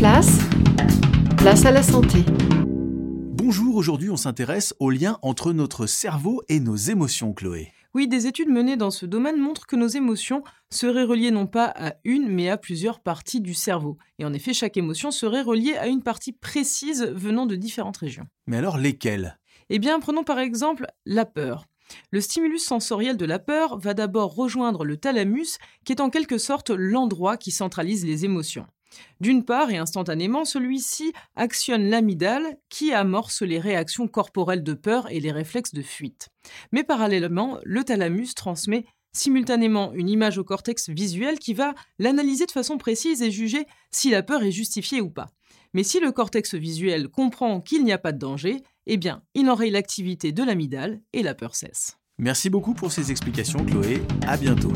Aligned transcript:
place, 0.00 0.38
place 1.36 1.66
à 1.66 1.70
la 1.70 1.82
santé. 1.82 2.24
Bonjour, 3.34 3.76
aujourd'hui 3.76 4.08
on 4.08 4.16
s'intéresse 4.16 4.74
au 4.80 4.88
lien 4.88 5.18
entre 5.20 5.52
notre 5.52 5.84
cerveau 5.84 6.40
et 6.48 6.58
nos 6.58 6.74
émotions, 6.74 7.34
Chloé. 7.34 7.74
Oui, 7.92 8.08
des 8.08 8.26
études 8.26 8.48
menées 8.48 8.78
dans 8.78 8.90
ce 8.90 9.04
domaine 9.04 9.36
montrent 9.36 9.66
que 9.66 9.76
nos 9.76 9.88
émotions 9.88 10.42
seraient 10.70 11.04
reliées 11.04 11.30
non 11.30 11.46
pas 11.46 11.66
à 11.76 11.96
une, 12.04 12.28
mais 12.30 12.48
à 12.48 12.56
plusieurs 12.56 13.00
parties 13.00 13.42
du 13.42 13.52
cerveau. 13.52 13.98
Et 14.18 14.24
en 14.24 14.32
effet, 14.32 14.54
chaque 14.54 14.78
émotion 14.78 15.10
serait 15.10 15.42
reliée 15.42 15.76
à 15.76 15.86
une 15.86 16.02
partie 16.02 16.32
précise 16.32 17.04
venant 17.14 17.44
de 17.44 17.56
différentes 17.56 17.98
régions. 17.98 18.26
Mais 18.46 18.56
alors 18.56 18.78
lesquelles? 18.78 19.38
Eh 19.68 19.78
bien, 19.78 20.00
prenons 20.00 20.24
par 20.24 20.38
exemple 20.38 20.86
la 21.04 21.26
peur. 21.26 21.66
Le 22.10 22.22
stimulus 22.22 22.64
sensoriel 22.64 23.18
de 23.18 23.26
la 23.26 23.38
peur 23.38 23.78
va 23.78 23.92
d'abord 23.92 24.34
rejoindre 24.34 24.86
le 24.86 24.96
thalamus, 24.96 25.58
qui 25.84 25.92
est 25.92 26.00
en 26.00 26.08
quelque 26.08 26.38
sorte 26.38 26.70
l'endroit 26.70 27.36
qui 27.36 27.50
centralise 27.50 28.06
les 28.06 28.24
émotions. 28.24 28.64
D'une 29.20 29.44
part, 29.44 29.70
et 29.70 29.76
instantanément, 29.76 30.44
celui-ci 30.44 31.12
actionne 31.36 31.88
l'amygdale 31.88 32.58
qui 32.68 32.92
amorce 32.92 33.42
les 33.42 33.58
réactions 33.58 34.08
corporelles 34.08 34.62
de 34.62 34.74
peur 34.74 35.10
et 35.10 35.20
les 35.20 35.32
réflexes 35.32 35.74
de 35.74 35.82
fuite. 35.82 36.28
Mais 36.72 36.84
parallèlement, 36.84 37.58
le 37.64 37.84
thalamus 37.84 38.34
transmet 38.34 38.84
simultanément 39.12 39.92
une 39.92 40.08
image 40.08 40.38
au 40.38 40.44
cortex 40.44 40.88
visuel 40.88 41.38
qui 41.38 41.54
va 41.54 41.74
l'analyser 41.98 42.46
de 42.46 42.52
façon 42.52 42.78
précise 42.78 43.22
et 43.22 43.30
juger 43.30 43.66
si 43.90 44.10
la 44.10 44.22
peur 44.22 44.42
est 44.42 44.52
justifiée 44.52 45.00
ou 45.00 45.10
pas. 45.10 45.30
Mais 45.74 45.82
si 45.82 46.00
le 46.00 46.12
cortex 46.12 46.54
visuel 46.54 47.08
comprend 47.08 47.60
qu'il 47.60 47.84
n'y 47.84 47.92
a 47.92 47.98
pas 47.98 48.12
de 48.12 48.18
danger, 48.18 48.62
eh 48.86 48.96
bien, 48.96 49.22
il 49.34 49.48
enraye 49.50 49.70
l'activité 49.70 50.32
de 50.32 50.42
l'amygdale 50.42 51.00
et 51.12 51.22
la 51.22 51.34
peur 51.34 51.54
cesse. 51.54 51.96
Merci 52.18 52.50
beaucoup 52.50 52.74
pour 52.74 52.92
ces 52.92 53.10
explications, 53.10 53.64
Chloé. 53.64 54.02
À 54.26 54.36
bientôt. 54.36 54.72